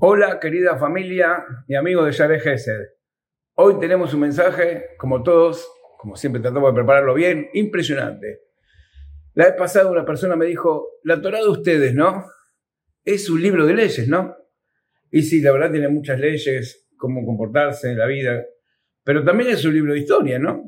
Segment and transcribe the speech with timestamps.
[0.00, 2.80] Hola querida familia y amigos de Yare Gesed.
[3.54, 8.40] Hoy tenemos un mensaje, como todos, como siempre tratamos de prepararlo bien, impresionante.
[9.34, 12.24] La vez pasada una persona me dijo, la Torah de ustedes, ¿no?
[13.04, 14.34] Es un libro de leyes, ¿no?
[15.10, 18.42] Y sí, la verdad tiene muchas leyes, cómo comportarse en la vida,
[19.04, 20.64] pero también es un libro de historia, ¿no?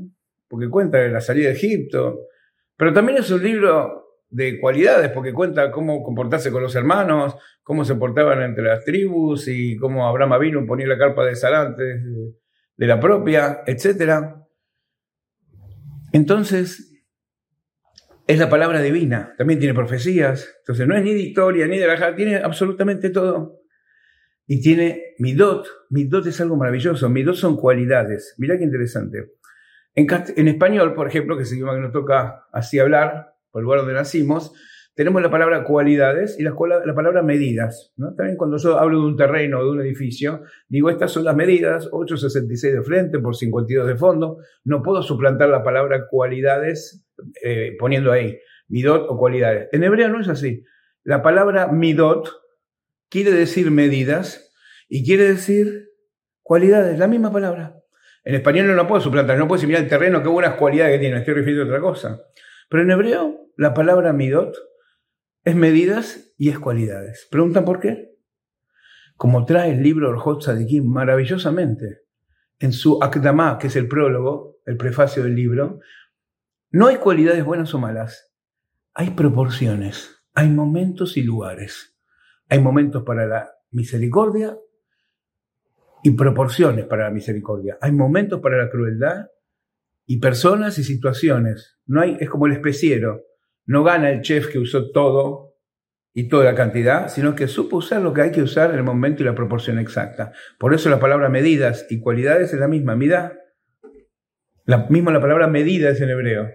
[0.47, 2.29] Porque cuenta de la salida de Egipto,
[2.77, 4.02] pero también es un libro
[4.33, 9.47] de cualidades, porque cuenta cómo comportarse con los hermanos, cómo se portaban entre las tribus
[9.47, 12.03] y cómo Abraham vino ponía la carpa de Sarantes
[12.77, 14.25] de la propia, etc.
[16.13, 17.05] Entonces,
[18.27, 21.87] es la palabra divina, también tiene profecías, entonces no es ni de historia ni de
[21.87, 23.61] la tiene absolutamente todo.
[24.47, 29.33] Y tiene midot, midot es algo maravilloso, midot son cualidades, mirá qué interesante.
[29.95, 33.81] En, en español, por ejemplo, que se que nos toca así hablar, por el lugar
[33.81, 34.53] donde nacimos,
[34.95, 37.93] tenemos la palabra cualidades y la, la palabra medidas.
[37.97, 38.15] ¿no?
[38.15, 41.37] También cuando yo hablo de un terreno o de un edificio, digo, estas son las
[41.37, 44.39] medidas, 8,66 de frente por 52 de fondo.
[44.65, 47.07] No puedo suplantar la palabra cualidades
[47.43, 49.69] eh, poniendo ahí midot o cualidades.
[49.73, 50.65] En hebreo no es así.
[51.05, 52.31] La palabra midot
[53.09, 54.53] quiere decir medidas
[54.89, 55.91] y quiere decir
[56.43, 57.77] cualidades, la misma palabra.
[58.25, 60.95] En español no lo puedo suplantar, no puedo decir, mira el terreno, qué buenas cualidades
[60.95, 62.23] que tiene, estoy refiriendo a otra cosa.
[62.73, 64.57] Pero en hebreo, la palabra midot
[65.45, 67.29] es medidas y es cualidades.
[67.31, 68.17] ¿Preguntan por qué?
[69.15, 72.05] Como trae el libro Orjot Sadikim maravillosamente,
[72.59, 75.81] en su Akdamá, que es el prólogo, el prefacio del libro,
[76.71, 78.33] no hay cualidades buenas o malas,
[78.95, 81.95] hay proporciones, hay momentos y lugares.
[82.49, 84.57] Hay momentos para la misericordia
[86.03, 87.77] y proporciones para la misericordia.
[87.83, 89.27] Hay momentos para la crueldad
[90.07, 91.79] y personas y situaciones.
[91.87, 93.23] No hay, es como el especiero.
[93.65, 95.53] No gana el chef que usó todo
[96.15, 98.85] y toda la cantidad, sino que supo usar lo que hay que usar en el
[98.85, 100.33] momento y la proporción exacta.
[100.59, 102.97] Por eso la palabra medidas y cualidades es la misma.
[102.97, 103.39] Mida,
[104.65, 106.51] la misma la palabra medida es en hebreo.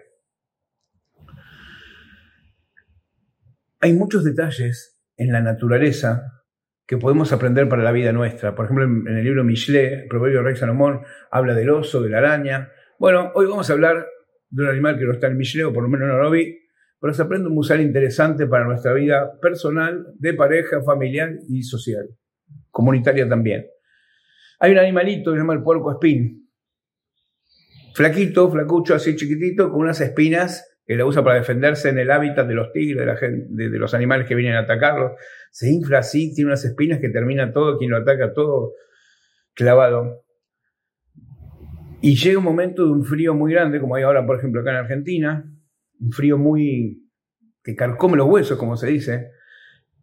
[3.80, 6.44] Hay muchos detalles en la naturaleza
[6.86, 8.56] que podemos aprender para la vida nuestra.
[8.56, 12.20] Por ejemplo, en el libro Michelet, el proverbio Rey Salomón, habla del oso, de la
[12.20, 14.08] araña, bueno, hoy vamos a hablar
[14.50, 16.58] de un animal que no está en el o por lo menos no lo vi,
[17.00, 22.08] pero se aprende un musal interesante para nuestra vida personal, de pareja, familiar y social,
[22.72, 23.68] comunitaria también.
[24.60, 26.50] Hay un animalito que se llama el puerco espín.
[27.94, 32.48] Flaquito, flacucho, así chiquitito, con unas espinas que la usa para defenderse en el hábitat
[32.48, 35.16] de los tigres, de, los animales que vienen a atacarlo.
[35.52, 38.74] Se infla así, tiene unas espinas que termina todo, quien lo ataca, todo
[39.54, 40.24] clavado.
[42.00, 44.70] Y llega un momento de un frío muy grande, como hay ahora, por ejemplo, acá
[44.70, 45.52] en Argentina,
[46.00, 47.04] un frío muy
[47.64, 49.32] que carcome los huesos, como se dice,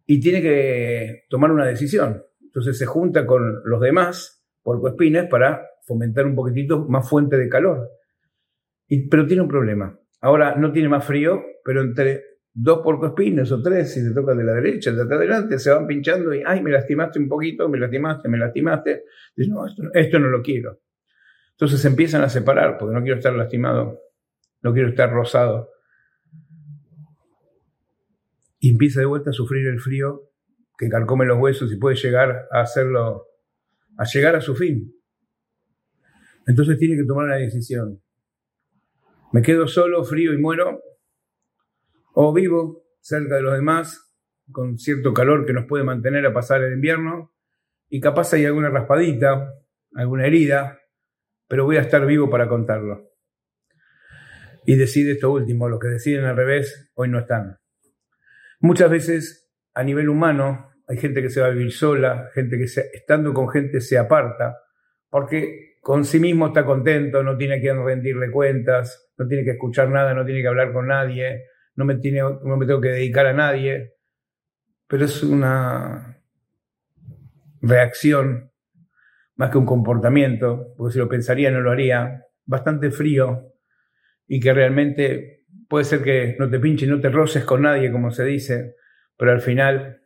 [0.05, 2.21] y tiene que tomar una decisión.
[2.41, 7.89] Entonces se junta con los demás porcoespines para fomentar un poquitito más fuente de calor.
[8.87, 9.97] Y, pero tiene un problema.
[10.21, 12.23] Ahora no tiene más frío, pero entre
[12.53, 16.33] dos porcoespines o tres, si te toca de la derecha, de adelante, se van pinchando
[16.33, 19.03] y, ay, me lastimaste un poquito, me lastimaste, me lastimaste.
[19.35, 20.79] Dices, no, esto no lo quiero.
[21.55, 24.01] Entonces se empiezan a separar porque no quiero estar lastimado,
[24.61, 25.69] no quiero estar rosado.
[28.59, 30.31] Y empieza de vuelta a sufrir el frío
[30.77, 33.27] que carcome los huesos y puede llegar a hacerlo,
[33.97, 34.93] a llegar a su fin.
[36.45, 38.01] Entonces tiene que tomar una decisión.
[39.31, 40.81] ¿Me quedo solo, frío y muero?
[42.13, 44.13] ¿O vivo cerca de los demás
[44.51, 47.33] con cierto calor que nos puede mantener a pasar el invierno?
[47.87, 49.53] Y capaz hay alguna raspadita,
[49.93, 50.79] alguna herida,
[51.47, 53.11] pero voy a estar vivo para contarlo.
[54.65, 57.59] Y decide esto último, los que deciden al revés hoy no están.
[58.59, 62.63] Muchas veces a nivel humano hay gente que se va a vivir sola, gente que
[62.63, 64.57] estando con gente se aparta,
[65.09, 69.89] porque con sí mismo está contento, no tiene que rendirle cuentas, no tiene que escuchar
[69.89, 71.45] nada, no tiene que hablar con nadie,
[71.75, 73.95] no me, tiene, no me tengo que dedicar a nadie,
[74.87, 76.21] pero es una
[77.61, 78.51] reacción
[79.35, 83.53] más que un comportamiento, porque si lo pensaría no lo haría, bastante frío
[84.27, 87.91] y que realmente puede ser que no te pinche y no te roces con nadie,
[87.91, 88.75] como se dice,
[89.17, 90.01] pero al final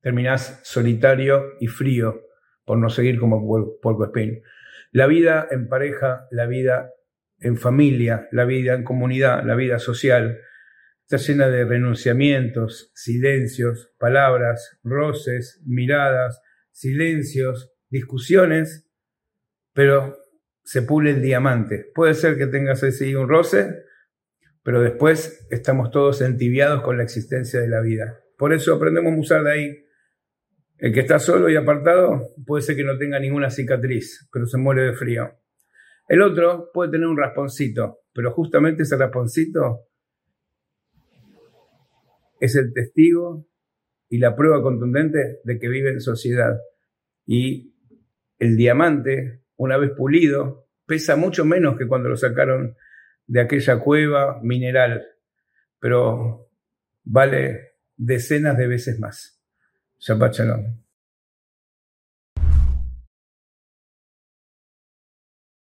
[0.00, 2.22] terminás solitario y frío
[2.64, 3.46] por no seguir como
[3.80, 4.42] Puerco Espín.
[4.92, 6.90] La vida en pareja, la vida
[7.38, 10.38] en familia, la vida en comunidad, la vida social,
[11.02, 16.40] está llena de renunciamientos, silencios, palabras, roces, miradas,
[16.70, 18.88] silencios, discusiones,
[19.72, 20.16] pero
[20.62, 21.90] se pule el diamante.
[21.94, 23.84] Puede ser que tengas ese un roce,
[24.62, 28.20] pero después estamos todos entibiados con la existencia de la vida.
[28.38, 29.84] Por eso aprendemos a usar de ahí.
[30.78, 34.56] El que está solo y apartado puede ser que no tenga ninguna cicatriz, pero se
[34.56, 35.30] muere de frío.
[36.08, 39.80] El otro puede tener un rasponcito, pero justamente ese rasponcito
[42.40, 43.46] es el testigo
[44.08, 46.58] y la prueba contundente de que vive en sociedad.
[47.26, 47.74] Y
[48.40, 52.76] el diamante, una vez pulido, pesa mucho menos que cuando lo sacaron
[53.26, 55.06] de aquella cueva mineral,
[55.78, 56.50] pero
[57.04, 59.40] vale decenas de veces más.
[60.00, 60.40] Shabbat.